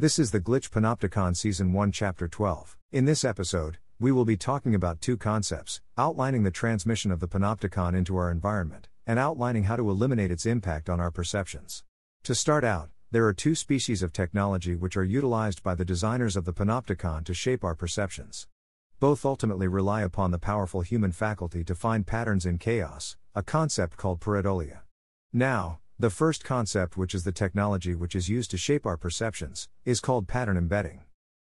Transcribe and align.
This 0.00 0.18
is 0.18 0.30
the 0.30 0.40
Glitch 0.40 0.70
Panopticon 0.70 1.36
Season 1.36 1.74
1, 1.74 1.92
Chapter 1.92 2.26
12. 2.26 2.74
In 2.90 3.04
this 3.04 3.22
episode, 3.22 3.76
we 3.98 4.10
will 4.10 4.24
be 4.24 4.34
talking 4.34 4.74
about 4.74 5.02
two 5.02 5.18
concepts 5.18 5.82
outlining 5.98 6.42
the 6.42 6.50
transmission 6.50 7.12
of 7.12 7.20
the 7.20 7.28
panopticon 7.28 7.94
into 7.94 8.16
our 8.16 8.30
environment, 8.30 8.88
and 9.06 9.18
outlining 9.18 9.64
how 9.64 9.76
to 9.76 9.90
eliminate 9.90 10.30
its 10.30 10.46
impact 10.46 10.88
on 10.88 11.00
our 11.00 11.10
perceptions. 11.10 11.84
To 12.22 12.34
start 12.34 12.64
out, 12.64 12.88
there 13.10 13.26
are 13.26 13.34
two 13.34 13.54
species 13.54 14.02
of 14.02 14.10
technology 14.10 14.74
which 14.74 14.96
are 14.96 15.04
utilized 15.04 15.62
by 15.62 15.74
the 15.74 15.84
designers 15.84 16.34
of 16.34 16.46
the 16.46 16.54
panopticon 16.54 17.22
to 17.26 17.34
shape 17.34 17.62
our 17.62 17.74
perceptions. 17.74 18.48
Both 19.00 19.26
ultimately 19.26 19.68
rely 19.68 20.00
upon 20.00 20.30
the 20.30 20.38
powerful 20.38 20.80
human 20.80 21.12
faculty 21.12 21.62
to 21.64 21.74
find 21.74 22.06
patterns 22.06 22.46
in 22.46 22.56
chaos, 22.56 23.18
a 23.34 23.42
concept 23.42 23.98
called 23.98 24.20
pareidolia. 24.20 24.78
Now, 25.30 25.79
the 26.00 26.08
first 26.08 26.42
concept, 26.42 26.96
which 26.96 27.14
is 27.14 27.24
the 27.24 27.30
technology 27.30 27.94
which 27.94 28.16
is 28.16 28.26
used 28.26 28.50
to 28.50 28.56
shape 28.56 28.86
our 28.86 28.96
perceptions, 28.96 29.68
is 29.84 30.00
called 30.00 30.26
pattern 30.26 30.56
embedding. 30.56 31.02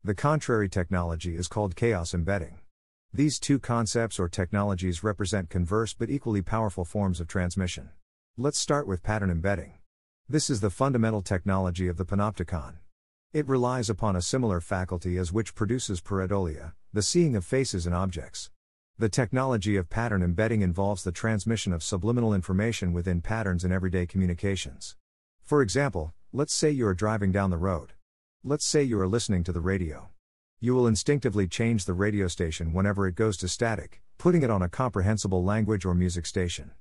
The 0.06 0.16
contrary 0.16 0.70
technology 0.70 1.36
is 1.36 1.50
called 1.50 1.76
chaos 1.76 2.14
embedding. 2.14 2.60
These 3.14 3.40
two 3.40 3.60
concepts 3.60 4.18
or 4.18 4.30
technologies 4.30 5.04
represent 5.04 5.50
converse 5.50 5.94
but 5.94 6.10
equally 6.10 6.42
powerful 6.42 6.86
forms 6.86 7.20
of 7.20 7.28
transmission. 7.28 7.90
Let's 8.38 8.58
start 8.58 8.88
with 8.88 9.04
pattern 9.04 9.32
embedding. 9.32 9.80
This 10.30 10.50
is 10.50 10.62
the 10.62 10.70
fundamental 10.70 11.22
technology 11.22 11.90
of 11.90 11.98
the 11.98 12.06
panopticon. 12.06 12.76
It 13.34 13.50
relies 13.50 13.90
upon 13.90 14.16
a 14.16 14.22
similar 14.22 14.62
faculty 14.62 15.18
as 15.18 15.34
which 15.34 15.56
produces 15.56 16.00
pareidolia, 16.00 16.72
the 16.94 17.02
seeing 17.02 17.36
of 17.36 17.44
faces 17.44 17.86
and 17.86 17.94
objects. 17.94 18.50
The 19.00 19.10
technology 19.10 19.76
of 19.76 19.92
pattern 19.92 20.24
embedding 20.24 20.64
involves 20.64 21.04
the 21.04 21.12
transmission 21.12 21.72
of 21.72 21.84
subliminal 21.84 22.34
information 22.34 22.94
within 22.94 23.22
patterns 23.22 23.64
in 23.64 23.72
everyday 23.72 24.08
communications. 24.08 24.96
For 25.44 25.62
example, 25.62 26.16
let's 26.34 26.52
say 26.52 26.72
you 26.72 26.88
are 26.88 26.96
driving 26.96 27.32
down 27.32 27.52
the 27.52 27.58
road. 27.58 27.94
Let's 28.44 28.66
say 28.66 28.82
you 28.82 29.00
are 29.00 29.08
listening 29.08 29.44
to 29.44 29.52
the 29.52 29.62
radio. 29.62 30.10
You 30.60 30.74
will 30.74 30.88
instinctively 30.88 31.48
change 31.48 31.86
the 31.86 31.94
radio 31.94 32.28
station 32.28 32.74
whenever 32.74 33.06
it 33.06 33.14
goes 33.14 33.38
to 33.38 33.48
static, 33.48 34.02
putting 34.18 34.42
it 34.42 34.50
on 34.50 34.64
a 34.64 34.68
comprehensible 34.68 35.44
language 35.44 35.86
or 35.86 35.94
music 35.94 36.26
station. 36.26 36.72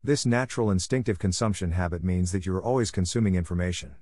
This 0.00 0.24
natural 0.24 0.70
instinctive 0.70 1.18
consumption 1.18 1.72
habit 1.72 2.04
means 2.04 2.30
that 2.30 2.46
you 2.46 2.54
are 2.54 2.62
always 2.62 2.92
consuming 2.92 3.34
information. 3.34 3.96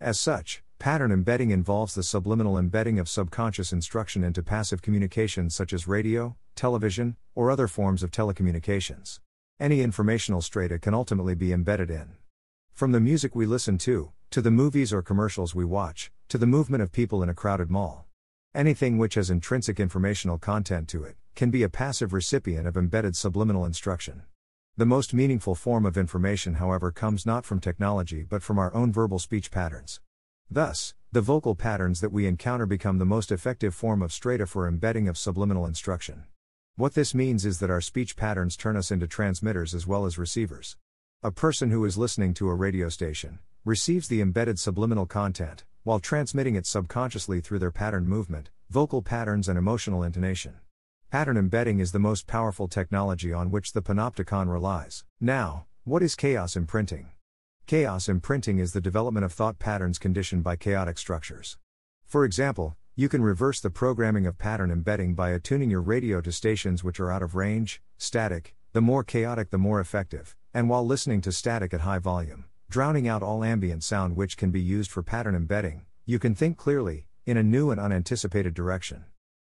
As 0.00 0.20
such, 0.20 0.62
pattern 0.78 1.10
embedding 1.10 1.50
involves 1.50 1.94
the 1.94 2.02
subliminal 2.02 2.58
embedding 2.58 2.98
of 2.98 3.08
subconscious 3.08 3.72
instruction 3.72 4.22
into 4.22 4.42
passive 4.42 4.82
communications 4.82 5.54
such 5.54 5.72
as 5.72 5.88
radio, 5.88 6.36
television, 6.54 7.16
or 7.34 7.50
other 7.50 7.66
forms 7.66 8.02
of 8.02 8.10
telecommunications. 8.10 9.20
Any 9.58 9.80
informational 9.80 10.42
strata 10.42 10.78
can 10.78 10.94
ultimately 10.94 11.34
be 11.34 11.52
embedded 11.52 11.90
in. 11.90 12.16
From 12.72 12.92
the 12.92 13.00
music 13.00 13.34
we 13.34 13.46
listen 13.46 13.78
to, 13.78 14.12
to 14.30 14.42
the 14.42 14.50
movies 14.50 14.92
or 14.92 15.00
commercials 15.00 15.54
we 15.54 15.64
watch, 15.64 16.10
to 16.28 16.36
the 16.36 16.46
movement 16.46 16.82
of 16.82 16.92
people 16.92 17.22
in 17.22 17.28
a 17.28 17.34
crowded 17.34 17.70
mall. 17.70 18.06
Anything 18.54 18.98
which 18.98 19.14
has 19.14 19.30
intrinsic 19.30 19.80
informational 19.80 20.38
content 20.38 20.88
to 20.88 21.04
it 21.04 21.16
can 21.34 21.50
be 21.50 21.62
a 21.62 21.68
passive 21.68 22.12
recipient 22.12 22.66
of 22.66 22.76
embedded 22.76 23.16
subliminal 23.16 23.64
instruction. 23.64 24.22
The 24.76 24.86
most 24.86 25.14
meaningful 25.14 25.54
form 25.54 25.86
of 25.86 25.96
information, 25.96 26.54
however, 26.54 26.90
comes 26.90 27.24
not 27.24 27.46
from 27.46 27.60
technology 27.60 28.22
but 28.22 28.42
from 28.42 28.58
our 28.58 28.74
own 28.74 28.92
verbal 28.92 29.18
speech 29.18 29.50
patterns. 29.50 30.00
Thus, 30.50 30.94
the 31.12 31.20
vocal 31.20 31.54
patterns 31.54 32.00
that 32.00 32.12
we 32.12 32.26
encounter 32.26 32.66
become 32.66 32.98
the 32.98 33.04
most 33.04 33.32
effective 33.32 33.74
form 33.74 34.02
of 34.02 34.12
strata 34.12 34.46
for 34.46 34.68
embedding 34.68 35.08
of 35.08 35.18
subliminal 35.18 35.66
instruction. 35.66 36.24
What 36.76 36.94
this 36.94 37.14
means 37.14 37.46
is 37.46 37.58
that 37.60 37.70
our 37.70 37.80
speech 37.80 38.16
patterns 38.16 38.56
turn 38.56 38.76
us 38.76 38.90
into 38.90 39.06
transmitters 39.06 39.74
as 39.74 39.86
well 39.86 40.04
as 40.04 40.18
receivers. 40.18 40.76
A 41.22 41.30
person 41.30 41.70
who 41.70 41.84
is 41.84 41.96
listening 41.96 42.34
to 42.34 42.48
a 42.48 42.54
radio 42.54 42.88
station 42.88 43.38
receives 43.64 44.08
the 44.08 44.20
embedded 44.20 44.58
subliminal 44.58 45.06
content, 45.06 45.64
while 45.82 45.98
transmitting 45.98 46.54
it 46.54 46.66
subconsciously 46.66 47.40
through 47.40 47.58
their 47.58 47.70
pattern 47.70 48.06
movement, 48.06 48.50
vocal 48.70 49.02
patterns, 49.02 49.48
and 49.48 49.58
emotional 49.58 50.02
intonation. 50.02 50.54
Pattern 51.10 51.36
embedding 51.36 51.80
is 51.80 51.92
the 51.92 51.98
most 51.98 52.26
powerful 52.26 52.68
technology 52.68 53.32
on 53.32 53.50
which 53.50 53.72
the 53.72 53.82
panopticon 53.82 54.52
relies. 54.52 55.04
Now, 55.20 55.66
what 55.84 56.02
is 56.02 56.14
chaos 56.14 56.56
imprinting? 56.56 57.08
Chaos 57.66 58.08
imprinting 58.08 58.60
is 58.60 58.72
the 58.72 58.80
development 58.80 59.24
of 59.24 59.32
thought 59.32 59.58
patterns 59.58 59.98
conditioned 59.98 60.44
by 60.44 60.54
chaotic 60.54 60.96
structures. 60.96 61.58
For 62.04 62.24
example, 62.24 62.76
you 62.94 63.08
can 63.08 63.22
reverse 63.22 63.58
the 63.58 63.70
programming 63.70 64.24
of 64.24 64.38
pattern 64.38 64.70
embedding 64.70 65.14
by 65.14 65.30
attuning 65.30 65.68
your 65.68 65.82
radio 65.82 66.20
to 66.20 66.30
stations 66.30 66.84
which 66.84 67.00
are 67.00 67.10
out 67.10 67.24
of 67.24 67.34
range, 67.34 67.82
static, 67.98 68.54
the 68.72 68.80
more 68.80 69.02
chaotic 69.02 69.50
the 69.50 69.58
more 69.58 69.80
effective, 69.80 70.36
and 70.54 70.68
while 70.68 70.86
listening 70.86 71.20
to 71.22 71.32
static 71.32 71.74
at 71.74 71.80
high 71.80 71.98
volume, 71.98 72.44
drowning 72.70 73.08
out 73.08 73.20
all 73.20 73.42
ambient 73.42 73.82
sound 73.82 74.14
which 74.14 74.36
can 74.36 74.52
be 74.52 74.60
used 74.60 74.92
for 74.92 75.02
pattern 75.02 75.34
embedding, 75.34 75.86
you 76.04 76.20
can 76.20 76.36
think 76.36 76.56
clearly, 76.56 77.08
in 77.24 77.36
a 77.36 77.42
new 77.42 77.72
and 77.72 77.80
unanticipated 77.80 78.54
direction. 78.54 79.06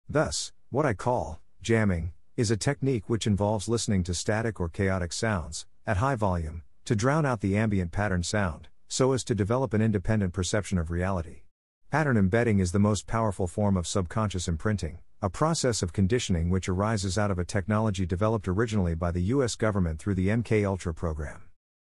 Thus, 0.09 0.53
what 0.71 0.87
I 0.87 0.95
call 0.95 1.41
Jamming 1.63 2.13
is 2.37 2.53
a 2.53 2.57
technique 2.57 3.11
which 3.11 3.27
involves 3.27 3.69
listening 3.69 4.05
to 4.05 4.15
static 4.15 4.61
or 4.61 4.69
chaotic 4.69 5.13
sounds, 5.13 5.67
at 5.85 5.97
high 5.97 6.15
volume, 6.15 6.63
to 6.85 6.95
drown 6.95 7.25
out 7.25 7.41
the 7.41 7.57
ambient 7.57 7.93
pattern 7.93 8.23
sound, 8.23 8.69
so 8.89 9.13
as 9.13 9.25
to 9.25 9.35
develop 9.35 9.73
an 9.73 9.81
independent 9.81 10.33
perception 10.33 10.79
of 10.79 10.91
reality. 10.91 11.43
Pattern 11.91 12.17
embedding 12.17 12.59
is 12.59 12.73
the 12.73 12.79
most 12.79 13.07
powerful 13.07 13.47
form 13.47 13.77
of 13.77 13.87
subconscious 13.87 14.49
imprinting, 14.49 14.99
a 15.23 15.31
process 15.31 15.83
of 15.83 15.93
conditioning 15.95 16.51
which 16.51 16.69
arises 16.69 17.17
out 17.17 17.31
of 17.31 17.39
a 17.39 17.45
technology 17.45 18.05
developed 18.05 18.47
originally 18.47 18.95
by 18.95 19.11
the 19.11 19.23
US 19.23 19.57
government 19.57 19.99
through 19.99 20.15
the 20.15 20.29
MK 20.29 20.67
Ultra 20.67 20.93
program. 20.93 21.45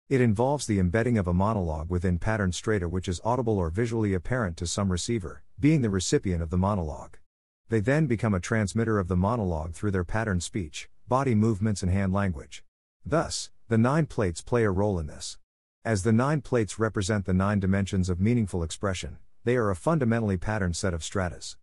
It 0.09 0.21
involves 0.21 0.67
the 0.67 0.79
embedding 0.79 1.19
of 1.19 1.27
a 1.27 1.35
monologue 1.35 1.91
within 1.91 2.19
pattern 2.19 2.53
strata 2.53 2.89
which 2.89 3.09
is 3.09 3.21
audible 3.25 3.59
or 3.59 3.69
visually 3.69 4.15
apparent 4.15 4.57
to 4.59 4.67
some 4.67 4.91
receiver, 4.91 5.43
being 5.59 5.83
the 5.83 5.91
recipient 5.91 6.43
of 6.43 6.51
the 6.51 6.57
monologue. 6.57 7.19
They 7.69 7.81
then 7.81 8.07
become 8.07 8.33
a 8.33 8.41
transmitter 8.41 8.99
of 8.99 9.09
the 9.09 9.17
monologue 9.17 9.75
through 9.75 9.91
their 9.91 10.05
pattern 10.05 10.41
speech, 10.41 10.89
body 11.09 11.35
movements, 11.35 11.83
and 11.83 11.91
hand 11.91 12.13
language. 12.13 12.63
Thus, 13.05 13.51
the 13.69 13.79
nine 13.79 14.07
plates 14.07 14.41
play 14.41 14.63
a 14.63 14.71
role 14.71 14.97
in 15.01 15.09
this. 15.09 15.39
As 15.85 16.05
the 16.05 16.13
nine 16.13 16.41
plates 16.41 16.79
represent 16.79 17.25
the 17.25 17.35
nine 17.35 17.59
dimensions 17.59 18.09
of 18.09 18.21
meaningful 18.21 18.63
expression, 18.63 19.19
they 19.43 19.57
are 19.57 19.71
a 19.71 19.77
fundamentally 19.77 20.37
patterned 20.37 20.77
set 20.77 20.95
of 20.95 21.03
stratas. 21.03 21.57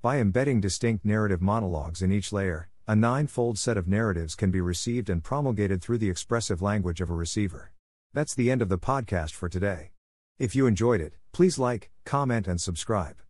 By 0.00 0.18
embedding 0.18 0.60
distinct 0.60 1.04
narrative 1.04 1.42
monologues 1.42 2.00
in 2.00 2.12
each 2.12 2.32
layer, 2.32 2.68
a 2.86 2.94
nine 2.94 3.26
fold 3.26 3.58
set 3.58 3.76
of 3.76 3.88
narratives 3.88 4.36
can 4.36 4.52
be 4.52 4.60
received 4.60 5.10
and 5.10 5.22
promulgated 5.22 5.82
through 5.82 5.98
the 5.98 6.10
expressive 6.10 6.62
language 6.62 7.00
of 7.00 7.10
a 7.10 7.14
receiver. 7.14 7.72
That's 8.14 8.34
the 8.34 8.52
end 8.52 8.62
of 8.62 8.68
the 8.68 8.78
podcast 8.78 9.32
for 9.32 9.48
today. 9.48 9.90
If 10.38 10.54
you 10.54 10.66
enjoyed 10.66 11.00
it, 11.00 11.14
please 11.32 11.58
like, 11.58 11.90
comment, 12.04 12.46
and 12.46 12.60
subscribe. 12.60 13.20